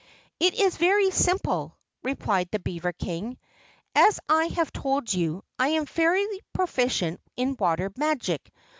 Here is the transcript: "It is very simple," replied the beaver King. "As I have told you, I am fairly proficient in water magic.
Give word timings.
"It 0.39 0.55
is 0.55 0.77
very 0.77 1.11
simple," 1.11 1.77
replied 2.03 2.49
the 2.49 2.57
beaver 2.57 2.91
King. 2.91 3.37
"As 3.93 4.19
I 4.27 4.45
have 4.45 4.73
told 4.73 5.13
you, 5.13 5.43
I 5.59 5.67
am 5.67 5.85
fairly 5.85 6.41
proficient 6.55 7.21
in 7.37 7.55
water 7.59 7.91
magic. 7.95 8.51